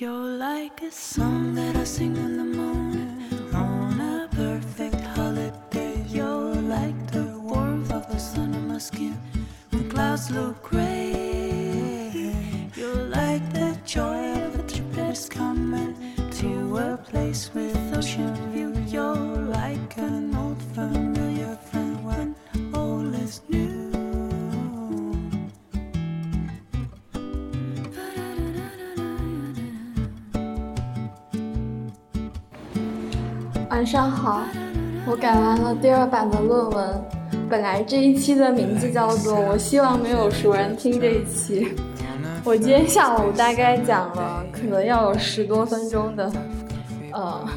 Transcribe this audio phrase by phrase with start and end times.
[0.00, 3.20] You're like a song that I sing in the morning
[3.52, 6.04] on a perfect holiday.
[6.08, 9.20] You're like the warmth of the sun on my skin
[9.70, 12.32] when clouds look gray.
[12.76, 15.96] You're like the joy of a trip that's coming
[16.30, 18.72] to a place with ocean view.
[18.86, 19.27] You're
[33.78, 34.42] 晚上好，
[35.06, 37.00] 我改完了第二版的论文。
[37.48, 41.76] 本来这一期的名字叫做“我希望没有熟人听这一期”。
[42.42, 46.32] 我今天下午大概讲了，可能要有十多分钟的，
[47.12, 47.48] 呃，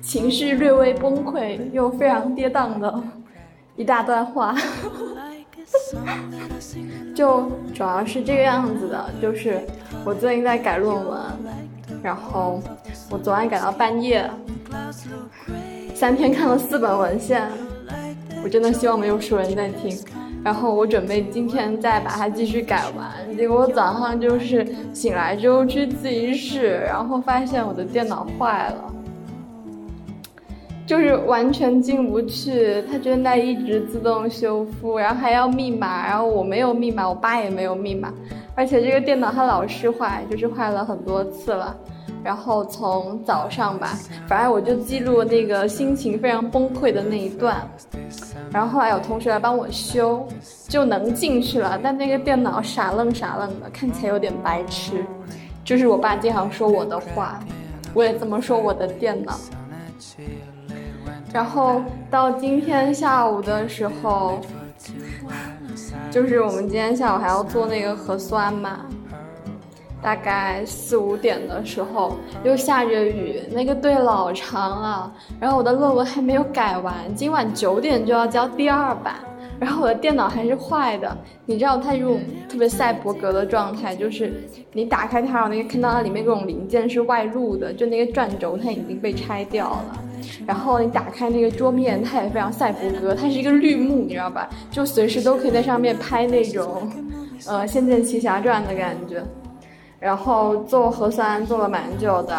[0.00, 2.92] 情绪略微崩溃又非常跌宕的
[3.76, 4.52] 一大段话。
[7.14, 9.60] 就主要是这个样子的，就是
[10.04, 11.20] 我最近在改论文，
[12.02, 12.60] 然后
[13.08, 14.28] 我昨晚改到半夜，
[15.94, 17.48] 三天看了四本文献，
[18.42, 19.96] 我真的希望没有熟人在听。
[20.44, 28.92] 然后我准备今天再把它继续改完，结果我早上就是醒来之后去自习室，然后发现我的电脑坏了。
[30.84, 38.12] 就是完全进不去，它正在一直自动修复，然后还要密码，然后我没有密码，我爸也没有密码，
[38.56, 41.74] 而且这个电脑它老是坏，就是坏了很多次了。
[42.24, 47.68] 然后从早上吧，反正我就记录那个心情非常崩溃的那一段，
[48.50, 50.26] 然后后来有同学来帮我修，
[50.68, 55.04] 就能进去了，但那个电脑傻愣傻愣的，看起来有点白痴。
[55.64, 57.38] 就是我爸经常说我的话，
[57.94, 59.38] 我也这么说我的电脑。
[61.32, 64.40] 然后到今天下午的时候，
[66.10, 68.80] 就是我们今天下午还要做那个核酸嘛，
[70.02, 79.14] 大概四五点的时候又下着雨，那个队老长了，然后我的论文还没有改完，今晚九点就要交第二版。
[79.60, 82.18] 然后我的电脑还是坏的，你知道它这种
[82.48, 84.42] 特别赛博格的状态，就是
[84.72, 90.02] 你打开它，然后那个看到它里面各种零件是外露的，就那个转轴它已经被拆掉了。
[90.44, 94.50] 然后你打开那个桌面，它也非常赛博格，它是一个绿幕，你知道吧？
[94.68, 96.90] 就随时都可以在上面拍那种，
[97.46, 99.22] 呃，《仙剑奇侠传》的感觉。
[100.02, 102.36] 然后做核酸做了蛮久的，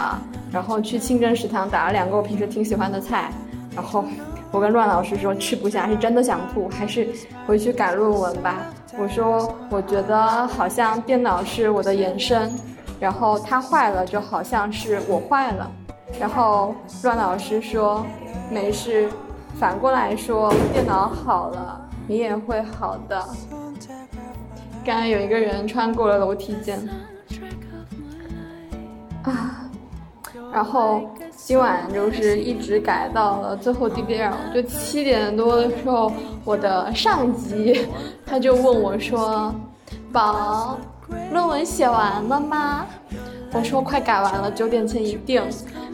[0.52, 3.32] 然后去清真食堂打了两个我平时挺喜欢的菜，
[3.74, 4.04] 然后。
[4.52, 7.10] 我跟乱老师说吃不下是真的想吐，还是
[7.48, 8.58] 回去改论文吧。
[9.00, 12.52] 我说我觉得好像电脑是我的延伸，
[13.00, 15.72] 然后它坏了就好像是我坏了。
[16.20, 18.06] 然后乱老师说
[18.52, 19.10] 没事，
[19.60, 23.28] 反过来说电脑好了你也会好的。
[24.86, 26.88] 刚刚有一个人穿过了楼梯间，
[29.24, 29.70] 啊，
[30.54, 31.10] 然后。
[31.36, 36.10] 今晚就是一直改到了最后 DBL，就七点多的时候，
[36.46, 37.86] 我的上级
[38.26, 39.54] 他就问我说
[40.14, 40.78] ：“宝，
[41.32, 42.86] 论文写完了吗？”
[43.52, 45.44] 我说：“快改完了，九点前一定。”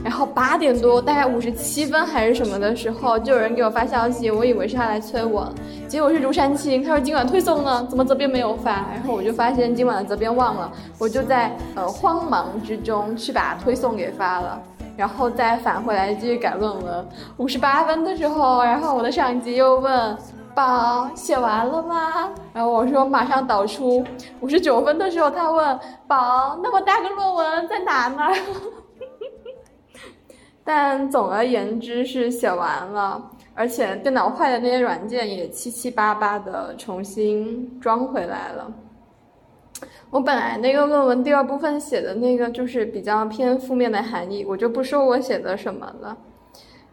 [0.03, 5.51] 然后八点多，大概五十七分还是什么的时候，就有人给我发消息，我以为是他来催我，
[5.89, 8.71] 结果是竹山青，他说今晚推送呢，怎么责编没有发？
[8.93, 14.61] 然后我就发现今晚的责编忘了，我就在呃慌忙之中去把推送给发了。
[14.95, 17.07] 然后再返回来继续改论文。
[17.37, 20.17] 五十八分的时候，然后我的上级又问
[20.55, 24.03] ：“宝，写完了吗？”然后我说：“马上导出。”
[24.41, 28.23] 五十九分的时候，他问：“宝，那么大个论文在哪呢？”
[30.63, 38.71] 但总而言之是写完了，而且电脑坏的那些软件也七七八八的重新装回来了。
[40.11, 46.17] 我本来那个论文第二部分写的那个就是比较偏负面的含义，我就不说我写的什么了。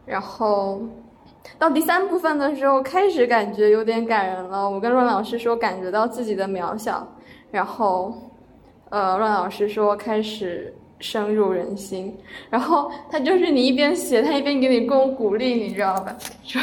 [0.05, 0.81] 然后
[1.59, 4.69] 到第三部分的时候，开始感觉有点感人了。
[4.69, 7.07] 我跟润老师说感觉到自己的渺小，
[7.51, 8.15] 然后，
[8.91, 12.17] 呃，润老师说开始深入人心。
[12.51, 16.17] 然后他就是你一边写，他一边给你供鼓励，你知道吧？
[16.43, 16.61] 就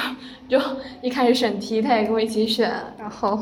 [0.47, 0.59] 就
[1.01, 3.39] 一开始审题，他也跟我一起选，然后。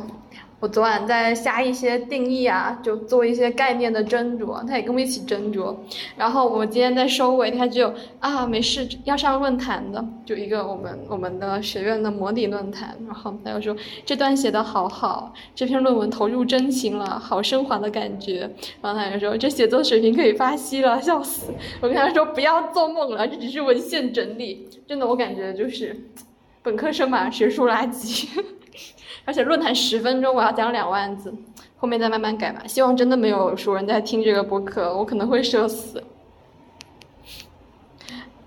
[0.61, 5.75] 我昨晚在下一些定义啊，就做一些概念的斟酌，他也跟我一起斟酌。
[6.15, 12.95] 然后我今天在收尾，他就啊没事，要上论坛的，就一个我们我们的学院的模拟论坛。
[13.07, 13.75] 然后他就说
[14.05, 18.47] 这段写的好好，这篇论文投入真情了，好升华的感觉。
[18.83, 21.51] 然后他就说这写作水平可以发稀了，笑死！
[21.81, 24.69] 我跟他说不要做梦了，这只是文献整理。
[24.87, 25.99] 真的，我感觉就是
[26.61, 28.27] 本科生嘛，学术垃圾。
[29.25, 31.33] 而且论坛十分钟，我要讲两万字，
[31.77, 32.63] 后面再慢慢改吧。
[32.67, 36.03] 希望真的没有熟人在听这个播客，我可能会社死。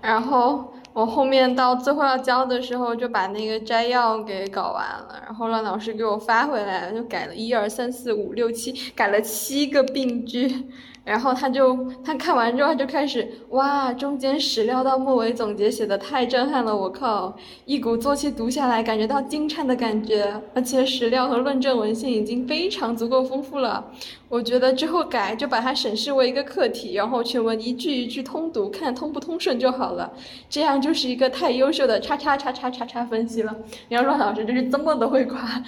[0.01, 10.67] 然后我后面到最后要交的时候，就把那个摘要给搞完了，然后让老师给我发回来，就改了一二三四五六七，改了七个病句。
[11.05, 23.91] 然后他就他看完之后他就开始哇，中间始料到末尾总结写的太震撼了，我靠，一鼓作气读下来，感觉到惊颤的感觉，而且史料和论证文献已经非常足够丰富了。
[24.27, 30.11] 我觉得之后改就把它审视为一个课题，然后全文一句一句通读，看通不通顺就好了。
[30.49, 33.55] 这样就是一个太优秀的叉叉叉叉叉叉分析了。
[33.89, 35.63] 杨若老师就是这么的会夸。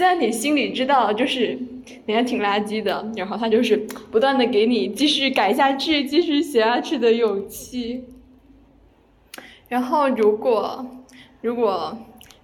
[0.00, 1.58] 虽然你心里知道，就是
[2.06, 3.76] 你还挺垃圾的，然后他就是
[4.10, 8.02] 不断的给你继续改下去、继续写下去的勇气。
[9.68, 10.86] 然后如果
[11.42, 11.94] 如果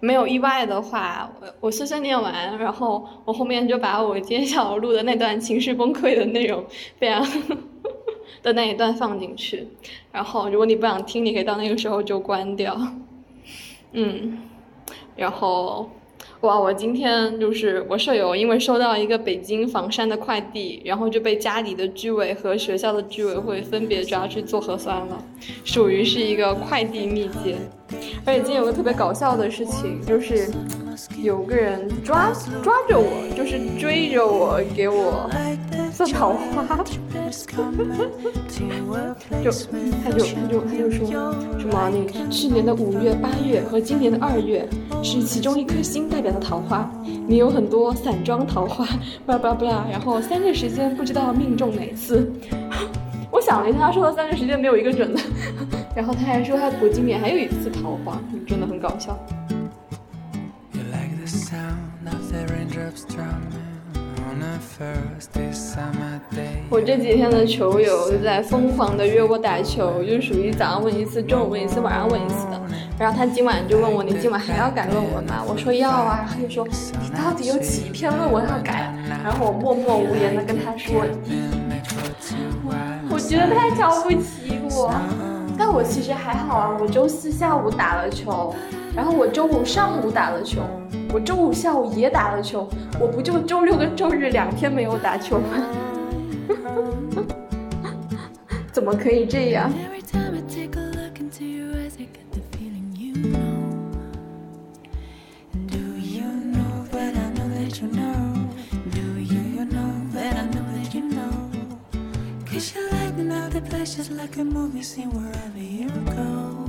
[0.00, 6.62] 没有意外的话，我我碎碎念完，然后我后面就把我今天下午录的那段情绪崩溃的内容，
[6.98, 7.26] 非常
[8.44, 9.66] 的那一段放进去。
[10.12, 12.78] 然后如果你不想听，你可以到那个时候就关掉。
[13.92, 14.42] 嗯，
[15.16, 15.88] 然后。
[16.42, 16.60] 哇！
[16.60, 25.22] 我今天就是我舍友，因为收到一个北京房山的快递，然后就被家里的居委和学校的居委会分别抓去做核酸了，
[25.64, 27.56] 属于是一个快递密接。
[28.24, 30.48] 而且今天有个特别搞笑的事情，就是
[31.22, 35.30] 有个人抓抓着我，就是追着我给我。
[35.92, 36.62] 送桃花，
[39.42, 39.50] 就
[40.04, 41.06] 他就他就他就说
[41.58, 44.68] 什么那个去年的五月八月和今年的二月
[45.02, 46.90] 是其中一颗星代表的桃花，
[47.26, 48.84] 你有很多散装桃花，
[49.24, 52.30] 巴拉巴拉，然后三个时间不知道命中哪次。
[53.32, 55.20] 我想了一下，他说的三个时间没有一个准的，
[55.96, 59.18] 然后他还说他国今年还有一次桃花，真的很搞笑。
[66.68, 72.60] 我这几天的球友就在疯狂的约我打球，就属于早上问一次，中午问一次，晚上问一次的。
[72.98, 75.42] 然后他今晚就问我，你今晚还要改论文吗？
[75.48, 76.28] 我说要啊。
[76.28, 76.68] 他就说
[77.00, 78.92] 你到底有几篇论文要改？
[79.24, 81.06] 然后我默默无言的跟他说，
[83.08, 84.92] 我觉得太瞧不起我。
[85.58, 88.54] 但我其实还好啊，我周四下午打了球，
[88.94, 90.60] 然后我周五上午打了球。
[91.12, 92.68] 我周五下午也打了球，
[93.00, 95.44] 我不就周六跟周日两天没有打球吗？
[98.72, 99.70] 怎么可以这样？
[113.56, 116.68] the pleasure's like a movie scene wherever you go.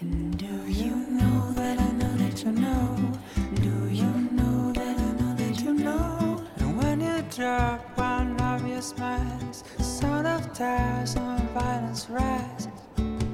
[0.00, 3.12] And do you know that I know that you know?
[3.56, 6.44] Do you know that I know that you know?
[6.58, 12.68] And when you drop one of your smiles, the sound of tears and violence rise.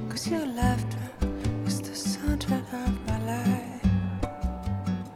[0.09, 1.05] Cause your laughter
[1.67, 3.83] is the soundtrack of my life.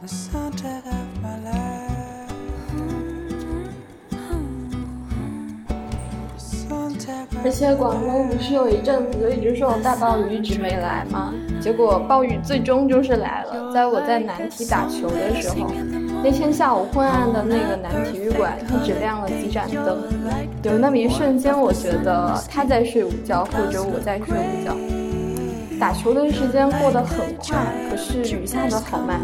[0.00, 1.83] The soundtrack of my life.
[7.44, 11.32] 而且广东不是有一阵子就一直说有大暴雨，一直没来吗？
[11.60, 15.70] 结果暴雨最终就是来了，在我在南体打球的时候，
[16.22, 19.98] 那天下午昏暗的那个南体育馆，它只亮了几盏灯，
[20.62, 24.74] 有那么一瞬间，我觉得他在睡午觉，或者我在睡午觉。
[25.78, 27.58] 打球的时间过得很快，
[27.90, 29.20] 可是雨下的好慢，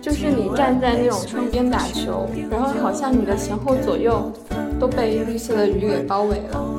[0.00, 4.30] 就是你站在那种窗边打球，然后好像你的前后左右
[4.78, 6.75] 都被绿色的雨给包围了。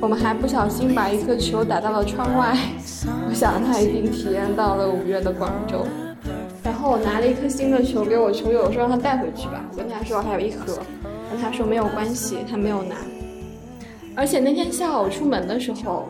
[0.00, 2.56] 我们还不小心把一颗球打到了窗外，
[3.28, 5.86] 我想他一定体验到了五月的广州。
[6.62, 9.64] 然后我拿了一颗新的球给我球友，说让他带回去吧。
[9.72, 10.78] 我跟他说我还有一盒，
[11.30, 12.96] 但他说没有关系，他没有拿。
[14.16, 16.08] 而且那天下午出门的时候，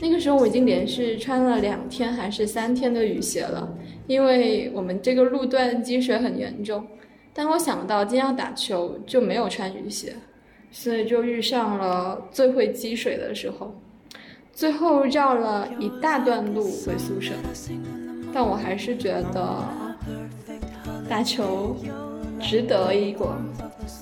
[0.00, 3.68] 那个时候我已经连续穿了两天还是三天的雨鞋了，
[4.08, 6.84] 因为我们这个路段积水很严重。
[7.32, 10.14] 但我想到今天要打球，就没有穿雨鞋。
[10.72, 13.74] 所以就遇上了最会积水的时候，
[14.52, 17.34] 最后绕了一大段路回宿舍，
[18.32, 19.68] 但我还是觉得
[21.08, 21.76] 打球
[22.40, 23.36] 值得一过，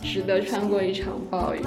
[0.01, 1.61] 值得穿过一场暴雨。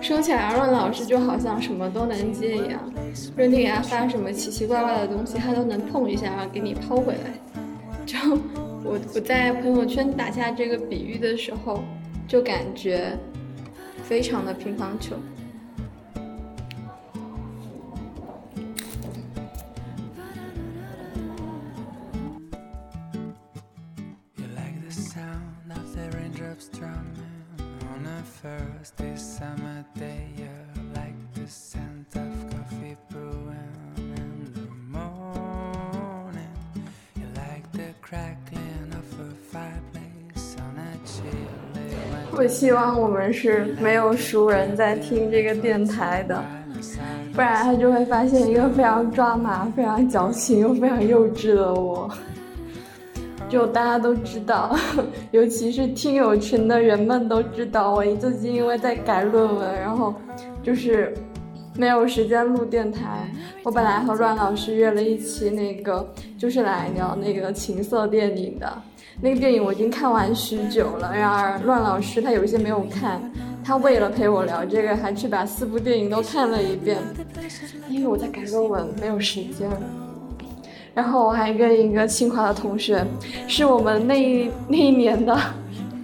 [0.00, 2.92] 说起来，润老师就好像什么都能接一样，
[3.36, 7.40] 就你给他发什么奇奇怪怪的东西，他都能碰一下，然后给你抛回来，
[8.04, 8.18] 就。
[8.84, 11.82] 我我在朋友圈打下这个比喻的时候，
[12.28, 13.18] 就感觉
[14.02, 15.16] 非常的乒乓球。
[42.54, 46.40] 希望我们是没有熟人在听这个电台的，
[47.32, 52.08] 不然他就会发现一个非常抓马、非常矫情又非常幼稚的我。
[53.48, 54.74] 就大家都知道，
[55.32, 60.14] 尤其是听友群的人们都知道，我最近因为在改论文，然后
[60.62, 61.12] 就是
[61.76, 63.28] 没有时间录电台。
[63.64, 66.08] 我本来和乱老师约了一期，那个
[66.38, 68.82] 就是来聊那个情色电影的。
[69.20, 73.20] 那个电影我已经看完许久了，然而乱老师他有一些没有看，
[73.64, 76.98] 他为了陪我聊这个，还去把四部电影都看了一遍。
[77.88, 79.70] 因为我在改论文，没有时间。
[80.92, 83.04] 然后我还跟一个清华的同学，
[83.48, 85.36] 是我们那一那一年的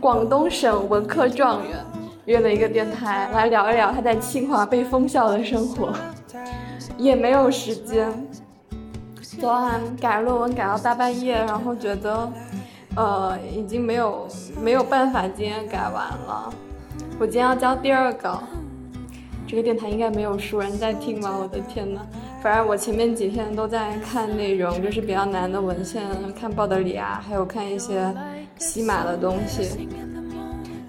[0.00, 1.78] 广东省文科状元，
[2.24, 5.92] 约了一个电台来聊一聊他在清华被封校的生活，
[6.96, 8.08] 也没有时间。
[9.38, 12.28] 昨晚改论文改到大半夜，然后觉得，
[12.96, 14.26] 呃，已经没有
[14.60, 16.52] 没有办法今天改完了。
[17.18, 18.42] 我今天要交第二稿，
[19.46, 21.36] 这个电台应该没有熟人在听吧？
[21.38, 22.00] 我的天呐！
[22.42, 28.12] 反正我前面几天都在看内容，就是比较难的文献，看鲍德里亚，还有看一些
[28.58, 29.88] 西马的东西。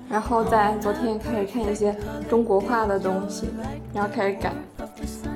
[0.10, 1.96] 然后在昨天开始看一些
[2.30, 3.48] 中国画的东西，
[3.94, 4.52] 然后开始改。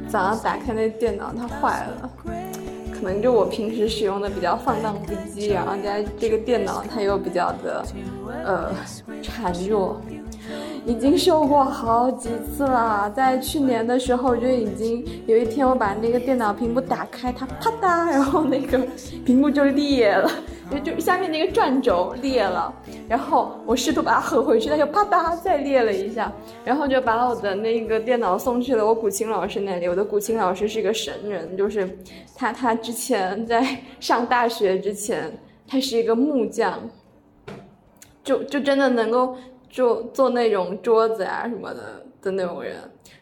[0.08, 2.10] 早上打开那电脑，它坏了，
[3.06, 7.86] 可能就我平时使用的比较放荡不羁，然后加这个电脑它又比较的
[8.44, 8.72] 呃
[9.22, 10.02] 孱弱。
[10.86, 18.78] 已经修过好几次了，在去年的时候就已经有一天我把那个电脑屏幕打开，它啪嗒，然后那个
[19.26, 20.30] 屏幕就裂了，
[20.70, 22.72] 就就下面那个转轴裂了，
[23.10, 26.32] 然后我试图把它合回去，它就啪嗒再裂了一下，
[26.64, 29.88] 然后就把我的那个电脑送去了我古琴老师那里。
[29.88, 31.98] 我的古琴老师是一个神人，就是
[32.36, 33.66] 他他之前在
[34.00, 35.36] 上大学之前，
[35.68, 36.80] 他是一个木匠，
[38.24, 39.36] 就就真的能够。
[39.76, 42.78] 做做那种桌子啊什么的的那种人，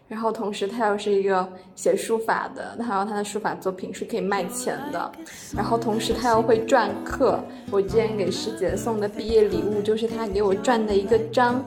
[0.07, 5.11] 然后同时他又是一个写书法的，然后他的书法作品是可以卖钱的，
[5.55, 7.39] 然后同时他又会篆刻。
[7.71, 11.65] 我之前给师姐送的毕业礼物就是他给我篆的一个章，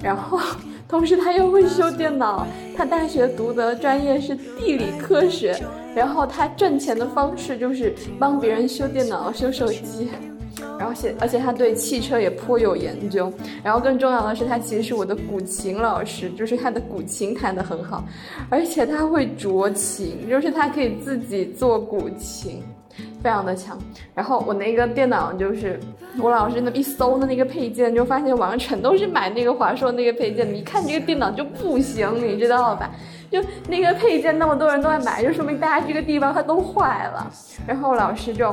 [0.00, 0.38] 然后
[0.88, 2.46] 同时他又会修电脑，
[2.76, 5.60] 他大学读的专业是地理科学，
[5.92, 10.08] 然后他挣钱的方式就是帮别人修电脑、修手机。
[10.82, 18.02] 然后且而且他对汽车也颇有研究，然后更重要的是他其实是我的古琴老师，就是他的古琴弹得很好，
[18.50, 22.64] 而且他会酌琴，就是他可以自己做古琴，
[23.22, 23.78] 非常的强。
[24.12, 25.78] 然后我那个电脑就是
[26.18, 32.90] 我老师那一搜的那个配件，就发现网上全都是买那个华硕那个配件，你一看这个电脑就不行，你知道吧？
[33.30, 37.30] 就那个配件那么多人都在买，就说明大家这个地方它都坏了。
[37.68, 38.52] 然后老师就。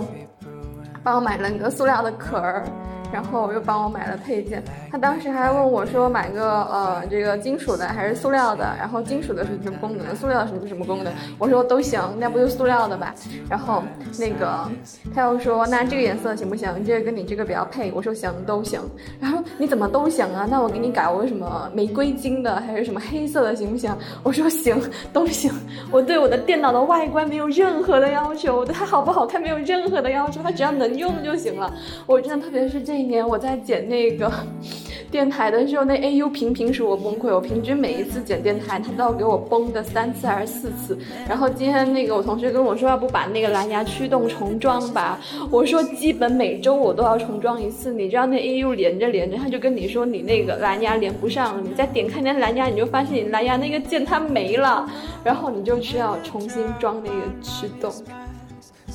[1.03, 2.65] 帮我买了个塑料的壳儿。
[3.11, 11.11] 然后又帮我买了配件，他当时还问我说买个呃这个金属的还是塑料的，然后金属的是什么功能，塑料的是什么功能？
[11.39, 13.13] 我说都行，那不就塑料的吧？
[13.49, 13.83] 然后
[14.19, 14.69] 那个
[15.15, 16.69] 他又说那这个颜色行不行？
[16.85, 17.91] 这个跟你这个比较配。
[17.95, 18.79] 我说行，都行。
[19.19, 20.47] 然后你怎么都行啊？
[20.49, 23.91] 那我给你改我什么玫瑰金的还是什么黑色的行不行？
[24.21, 24.79] 我说行，
[25.11, 25.51] 都行。
[25.91, 31.73] 我对我的电脑的外观没有任何的要求，我对它好不好看没有任何的要求，它只要能用就行了。
[32.05, 32.98] 我真的特别是这。
[32.99, 34.29] 一年我在剪那个
[35.09, 37.33] 电台的时候，那 AU 频频使我崩溃。
[37.33, 40.95] 我平均每一次剪电台，它都要给我崩个三次还是四次。
[41.27, 45.17] 然后今天那个我同学跟我说，要不把那个蓝牙驱动重装吧？
[45.49, 47.91] 我说基本每周我都要重装一次。
[47.93, 54.87] 你知道那 AU 连着连着，他就跟你说你那个蓝牙连不上，你再点开那蓝牙，你就发现你蓝牙那个键它没了，
[55.23, 57.91] 然后你就需要重新装那个驱动。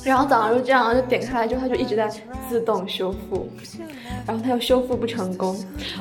[0.05, 2.07] 然后早上就这样，就点开来之后，它就一直在
[2.47, 3.49] 自动修复，
[4.27, 5.57] 然后它又修复不成功。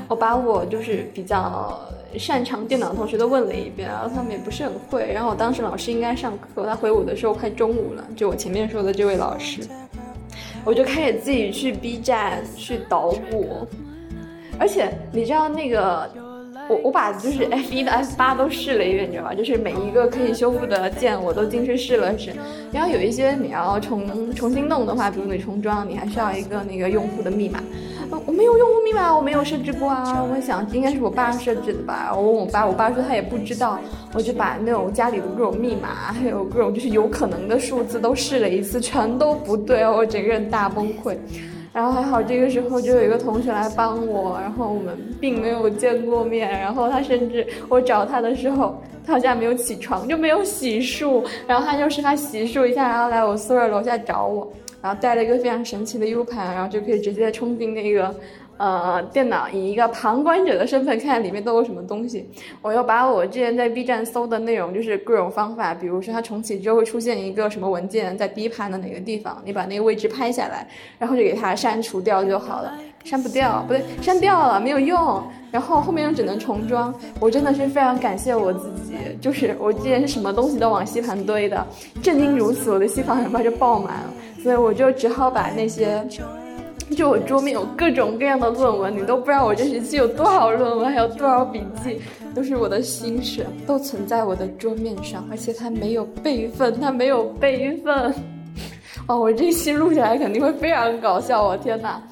[0.09, 1.81] 我把我就是比较
[2.19, 5.11] 擅长电脑的同学都问了一遍，然后他们也不是很会。
[5.13, 9.63] 然后我当时老师应该上课，他回我的时候快中午了，就我前面说的这位老师，
[10.65, 13.67] 我就开始自己去 B 站去捣鼓，
[14.59, 16.11] 而且你知道那个。
[16.69, 19.35] 我我把就是 F 一的 F 八都试了一遍，你知道吧？
[19.35, 22.33] 就是每一个可以修复的键我都进去试了试。
[22.73, 27.61] 然后有一些你要重重新弄的话，比如你重装，你还需要一个那个用户的密码。
[28.27, 30.25] 我没有用户密码，我没有设置过啊。
[30.25, 32.13] 我想应该是我爸设置的吧。
[32.15, 33.79] 我问我爸，我爸说他也不知道。
[34.13, 41.17] 我就把那种家里的各种密码，还有各种就是有可能的数字都试了一次，全都不对，我整个人大崩溃。
[41.75, 54.51] 然后还好这个时候就有一个同学来帮我，然后我们并没有见过面，然后他甚至我找他的时候，他好像没有起床，就没有洗漱，然后他就是他洗漱一下，然后来我宿舍楼下找我，
[54.81, 58.15] 然后带了一个非常神奇的 U 盘，然后就可以直接冲进那个。
[58.57, 62.29] 呃，电脑以一个旁观者的身份看里面都有什么东西，
[62.63, 70.69] 我又把我之前在 B 站搜的内容，就是各种方法，比如说它重启之后会出现一个什么文件在 D 盘的哪个地方，你把那个位置拍下来，
[70.99, 75.21] 然后就给它删除掉就好了，删不掉，不对，删掉了没有用，
[75.51, 81.67] 然后后面又只能重装，我真的是非常感谢我自己，就是我之前是什么东西都往吸盘堆的，
[82.03, 86.07] 正因如此，我的吸盘很快就爆满了，所以我就只好把那些。
[86.97, 92.01] 就我桌面有各种各样的论文，你都不知道我这学期有多少论文，还有多少笔记，
[92.35, 98.15] 都是我的心血，都存在我的桌面上，而且它没有备份，它没有备份。
[99.09, 102.03] 哦，我这期录下来肯定会非常搞笑，我天哪！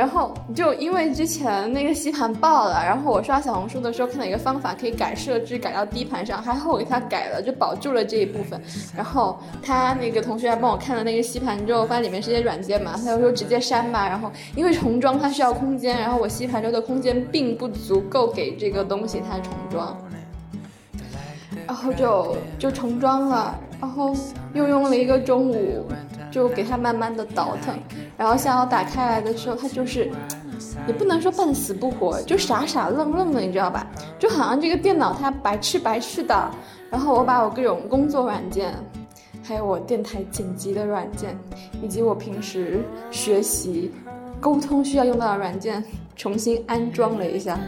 [0.00, 8.58] 然后就因为之前那个吸盘爆了，然后我刷小红书的时候看到一个方法可以改设置，改到 D 盘上，还好我给他改了，就保住了这一部分。
[8.96, 14.08] 然后他那个同学还帮我看了那个吸盘之后，发现里面是些软件嘛，他就说直接删吧。
[14.08, 19.94] 然后因为重装它需要空间，然后我吸盘中的空间并不足够给这个东西它重装，
[21.66, 24.16] 然后就就重装了，然后
[24.54, 25.86] 又用了一个中午。
[26.32, 27.76] 就给它慢慢的倒腾，
[28.20, 30.10] 然后下午打开来的时候，它就是，
[30.86, 33.86] 也不能说半死不活，就傻傻愣愣的，你知道吧？
[34.18, 36.50] 就好像这个电脑它白痴白痴的。
[36.90, 38.74] 然后我把我各种工作软件，
[39.42, 41.34] 还有我电台剪辑的软件，
[41.82, 43.90] 以及我平时学习、
[44.38, 45.82] 沟通需要用到的软件，
[46.14, 47.58] 重新安装了一下，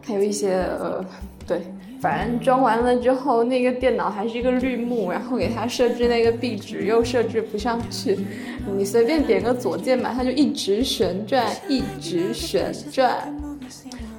[0.00, 1.04] 还有一些呃，
[1.44, 1.60] 对。
[2.06, 8.16] 反正装完了之后，那个电脑还是一个绿幕，然后给它设置那个壁纸又设置不上去，
[8.76, 13.12] 你随便点个左键吧，它就一直旋转，一直旋转。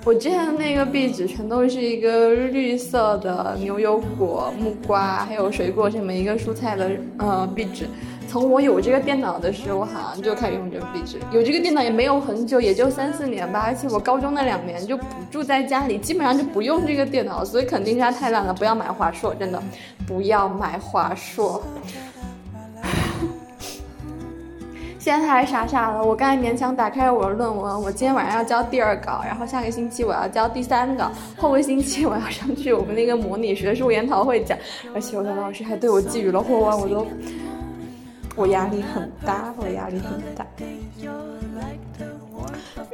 [0.03, 7.86] 我之前的那个壁纸全都是一个绿色的牛油果、木瓜还有水果这么一个蔬菜的呃壁纸。
[8.28, 11.18] 从我有这个电脑的时候，好像就开始用这个壁纸。
[11.32, 13.63] 有这个电脑也没有很久，也就三四年吧。
[13.66, 18.54] 而且我高中那两年就不住在家里，基本上就不用这个电脑，所以肯定是它太烂了。
[18.54, 19.63] 不要买华硕，真的
[20.06, 21.63] 不要买华硕。
[25.00, 27.82] 现在他还傻傻的，我刚才勉强打开了我的论文。
[27.82, 34.58] 我今天晚上要交第二稿，然后下个星期我要交第三稿，后个星期我要上去我们那个模拟学术研讨会讲，
[34.94, 37.08] 而且我的老师还对我寄予了厚望，我都。
[38.38, 40.45] 我压力很大，我压力很大。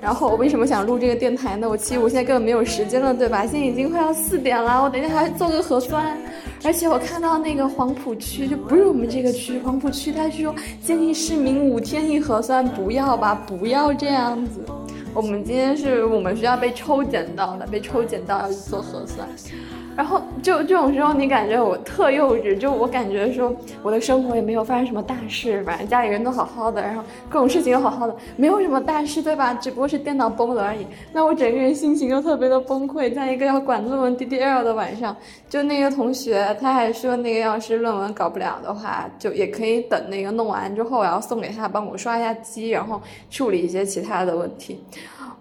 [0.02, 1.70] 然后我为什么想录这个电台呢？
[1.70, 3.42] 我其实我现在根本没有时间了，对吧？
[3.46, 6.18] 现在已经快要四点了，我等一下还要做个核酸。
[6.64, 14.62] 而且我看到那个黄浦区就不是我们这个区，黄浦区他说建议市民五天一核酸，不要吧，不要这样子。
[15.14, 19.28] 我们今天是我们学校被抽检到的，被抽检到要去做核酸。
[19.96, 29.54] 然后就这种时候，你感觉我特幼稚，就我感觉说我的生活也没有发生什么大事，反正家里人都好好的，然后各种事情都好好的，没有什么大事，对吧？
[29.56, 30.86] 只不过是电脑崩了而已。
[31.12, 35.16] 那我整个人心情又特别的崩溃，在一个要管论文 DDL 的晚上，
[35.48, 44.84] 就那个同学他还说那个要是论文搞不了的话，就也可以等那个弄完之后，然后送给他帮我刷一下机，然后处理一些其他的问题。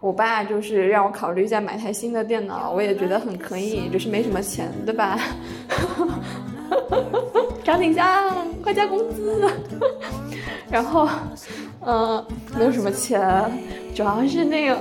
[0.01, 5.19] 我爸就是让我考虑一下买台新的电脑，我也觉得很可以，就是没什么钱，对吧？
[7.65, 9.49] 张景香，快加工资！
[10.71, 11.09] 然后，
[11.87, 12.25] 嗯，
[12.59, 13.21] 没有什么钱，
[13.95, 14.77] 主要是那个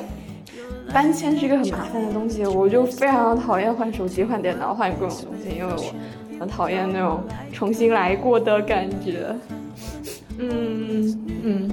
[0.94, 5.94] 搬迁是一个很麻烦的东西，我就非常讨厌换手机、换电脑、换各种东西，因为我
[6.40, 9.28] 很讨厌那种重新来过的感觉。
[10.40, 11.72] 嗯 嗯。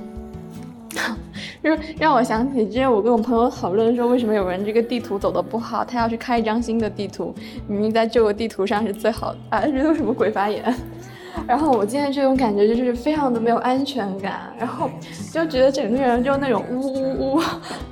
[1.69, 7.35] 就是让我想起之前我跟我朋友讨论说，为什么有人这个地图走的不好，他要去开一张新的地图，
[7.67, 9.61] 明明在这个地图上是最好的啊！
[9.67, 10.75] 这都什么鬼发言？
[11.47, 14.89] 然后我今天这种感觉就是非常的没有安全感，然后
[15.31, 17.43] 就觉得整个人就那种呜呜呜，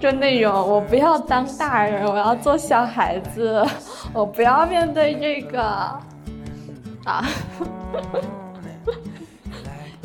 [0.01, 3.62] 就那种我不要当大人，我要做小孩子，
[4.15, 5.62] 我不要面对这个
[7.05, 7.29] 啊。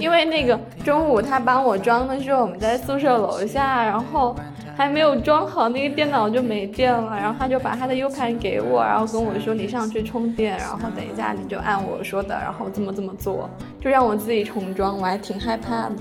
[0.01, 4.35] 因为那个中午他帮我装的时候，我们在宿舍楼下，然后
[4.75, 13.47] 还没有装好，那个电脑就没电了，然后他就把他的 U 盘给我，然后跟我说你上去充电，然后等一下你就按我说的，然后怎么怎么做，
[13.79, 15.93] 就让我自己重装，我还挺害怕的。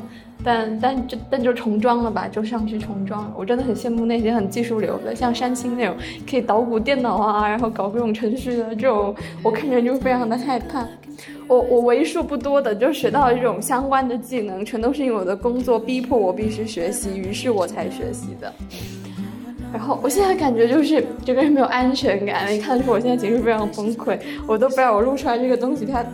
[0.44, 3.32] 但但就但就重装了吧，就上去重装。
[3.36, 5.94] 我真的很羡慕那些很技术流的，像山青那种
[6.28, 10.86] 可以捣鼓电脑啊，然后搞各种程序的这种，我看着就非常的害怕。
[11.46, 18.52] 我我为数不多的就学到这种相关的技能，全都是因为我的工作逼迫我必须学习，于是我才学习的。
[19.72, 26.04] 然后我现在感觉就是整个人没有安全感，你看得出我现在情绪非常崩溃，我都不知道我录出来这个东西它。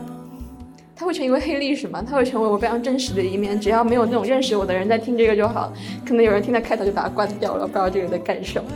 [0.98, 2.02] 它会成为黑历史吗？
[2.08, 3.60] 它会成为我非常真实的一面。
[3.60, 5.70] 只要没有那种认识我的人在听这个就好。
[6.06, 8.70] 可能有人听到开头就把它关掉了，不知道这个在干什么。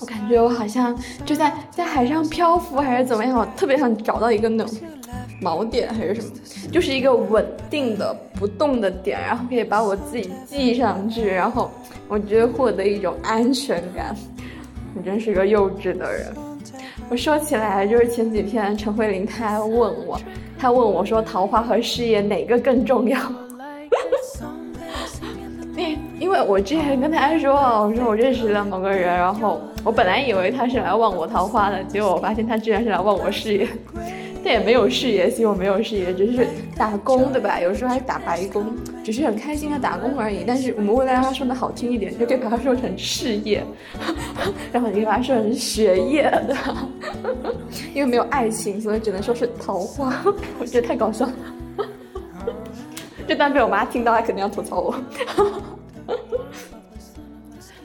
[0.00, 3.38] 我感觉我好像就在在海上漂浮，还是怎么样？
[3.38, 4.76] 我特别想找到一个那种
[5.40, 6.28] 锚点，还是什么，
[6.72, 11.70] 就是一个稳定的不动的点，然后可以把我自己系上去，然后
[12.08, 14.14] 我觉得获得一种安全感。
[14.92, 16.45] 你真是个幼稚的人。
[17.08, 19.70] 我说起来，就是前几天陈慧琳她问
[20.06, 20.20] 我，
[20.58, 23.18] 她问我说桃花和事业哪个更重要？
[25.76, 33.68] 因因为我之前跟她说，我说我认识了某个人，然后我本来以为他是来问我桃花的，结果我发现他居然是来问我事业。
[34.46, 37.58] 他也没有事业心，我没有事业，只是打工，对吧？
[37.58, 38.64] 有时候还打白工，
[39.02, 40.44] 只是很开心的打工而已。
[40.46, 43.64] 但是我们为了让他说的好听一点，就可以把它说成事业，
[44.70, 46.56] 然后你可以把它说成学业的，
[47.92, 50.14] 因为没有爱情，所以只能说是桃花。
[50.60, 51.32] 我觉得太搞笑了，
[53.26, 54.94] 这段被我妈听到，她肯定要吐槽我。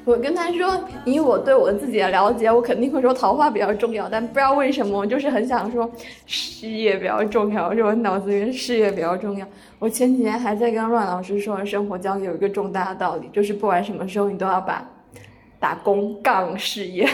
[0.03, 5.89] 我跟他说，以我对我自己的了解，我肯定会说桃花比较重要，但不知道为什么，我就是很想说
[6.25, 9.47] 事业比较重要，就我脑子里面事业比较重要。
[9.79, 14.83] 我前几天还在跟乱老师说，生活教有一个重大的道理，就是不管什么时候，你都要把
[15.59, 17.07] 打工杠事业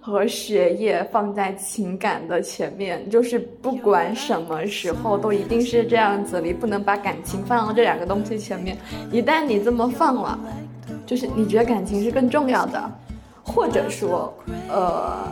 [0.00, 8.76] 和学业放在情感的前面，就是不管什么时候都一定是这样子，你不能把感情放到这两个东西前面。
[9.12, 10.36] 一旦你这么放了。
[11.06, 12.90] 就是你觉得感情是更重要的，
[13.42, 14.32] 或者说，
[14.68, 15.28] 呃，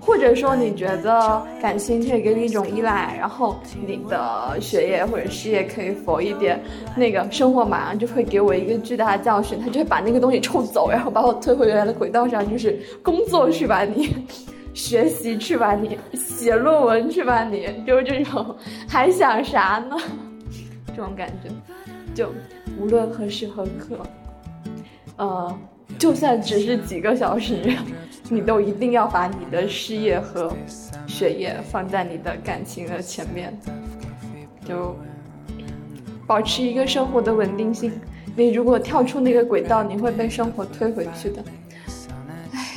[0.00, 6.60] 或者说你觉得感情可以给你一种依赖，然后你的学业或者事业可以否一点，
[6.96, 14.14] 那个生活马上就会给我一个巨大的教训，他就会把那个东西抽走，然后把我推回原来的轨道上，就是工作去吧你，
[14.74, 18.56] 学习去吧你，写论文去吧你，就是这种，
[18.88, 19.96] 还想啥呢？
[20.94, 21.50] 这种感觉，
[22.14, 22.28] 就
[22.78, 23.98] 无论何时何刻。
[25.16, 25.58] 呃，
[25.98, 27.76] 就算只是几个小时，
[28.28, 30.52] 你都一定要把你的事业和
[31.06, 33.56] 学业放在你的感情的前面，
[34.64, 34.96] 就
[36.26, 37.92] 保持一个生活的稳定性。
[38.34, 41.44] 你如果跳出那个轨道，你会被生活推回去的。
[42.52, 42.76] 唉。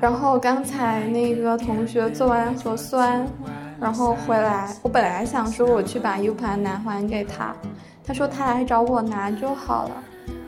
[0.00, 3.26] 然后刚才那个同学做完核酸，
[3.78, 7.54] 然后回来，我本来想说我去把 U 盘拿还给他，
[8.02, 10.02] 他说他来找我拿就好了。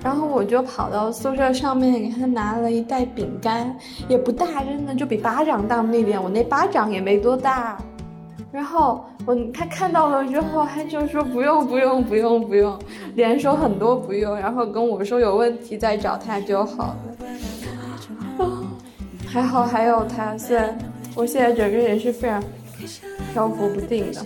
[0.05, 3.75] 然后我就跑到宿舍上面给他拿了一袋饼干，
[4.07, 7.79] 也不大，真的就比巴掌大那点，我那巴掌也没多大。
[8.53, 12.79] 然后我他看到了之后，他就说不用不用不用不用，
[13.15, 18.47] 连说很多不用，然后跟我说有问题再找他就好了。
[19.27, 20.79] 还好还有他，虽然
[21.15, 22.43] 我现在整个人是非常
[23.33, 24.21] 漂浮不定的。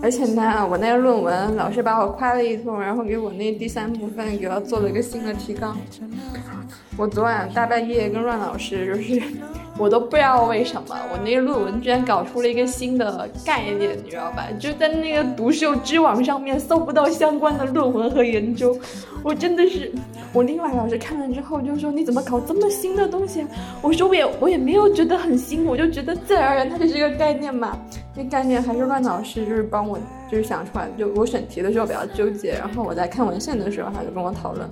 [0.00, 5.76] 而且呢，我那个论文老师把我夸了一通，然后给我那第三部分给我做了一个新的提纲。
[6.98, 9.22] 我昨晚大半夜跟乱老师就是。
[9.78, 14.48] 我都不知道为什么，我那个论文居然搞出了一个新的概念，你知道吧？
[14.58, 18.76] 就在那个读秀知网上面搜不到相关的论文和研究，
[19.22, 19.92] 我真的是，
[20.32, 23.46] 我另外老师看了之后就说你怎么搞这么新的东西？
[23.80, 27.78] 我说我也我也没有觉得很新，我就觉得自然而然它就是一个概念嘛。
[28.16, 29.96] 那概念还是乱老师就是帮我
[30.28, 34.68] 就是想出来，就我选题的时候比较纠结，然后我在看文献的时候他就跟我讨论。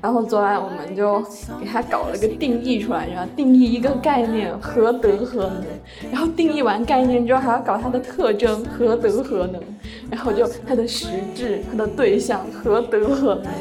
[0.00, 1.20] 然后昨晚我们就
[1.60, 5.64] 给他搞了个定义出来，然后定义一个概念何德何能，
[6.12, 9.60] 然后定义完概念之后还要搞它的特征何德何能，
[10.10, 13.52] 然后就它的实质、它的对象何德何能。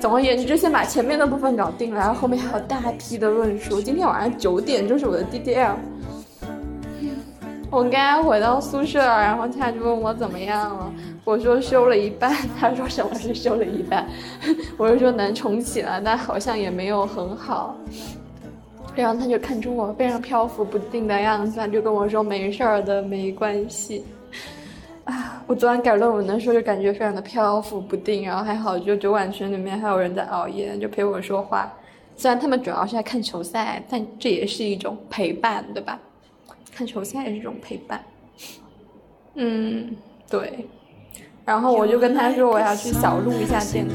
[0.00, 3.80] 总而言之，先把前面的部分搞定了，然后后面还有大批的论述。
[3.80, 5.74] 今天晚上九点就是我的 DDL。
[7.70, 10.92] 我刚刚回到宿舍，然后他就问我怎么样了。
[11.28, 12.34] 我说修了一半。
[12.58, 14.08] 他说什么是修了一半？
[14.78, 17.76] 我就说能重启了，但好像也没有很好。
[18.96, 24.06] 然后他就看出我非常漂浮不定的样子，就跟我说没事儿的，没关系。
[25.04, 31.70] 啊，我昨晚改论文的时候就感觉非常的漂浮不定，然后还好就九晚群里面还有人在熬夜，就陪我说话。
[32.16, 36.00] 虽然他们主要是在看球赛，但这也是一种陪伴，对吧？
[36.74, 38.02] 看球赛也是一种陪伴，
[39.34, 39.94] 嗯，
[40.30, 40.66] 对，
[41.48, 43.94] 然后我就跟他说我要去小录一下电台，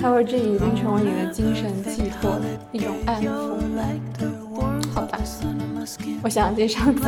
[0.00, 2.40] 他说这已经成为你的精神寄托了，
[2.72, 3.28] 一种安抚。
[4.94, 5.18] 好吧，
[6.22, 7.06] 我想起上次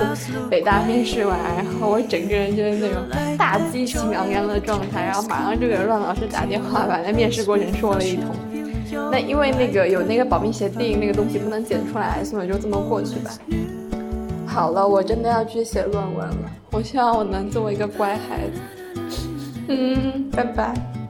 [0.51, 2.99] 北大面试完，然后我整个人就是那种
[3.39, 8.27] 大激情昂扬的状态，然后马上就给乱老师打电话，把那面试过程说了一通。
[9.11, 13.31] 那因为那个有那个保密协定，那个东西不能剪出来，所以就这么过去吧。
[14.47, 18.61] 好了，我真的要去写论文了，我希望我能做一个乖孩子。
[19.69, 21.02] 嗯，拜拜。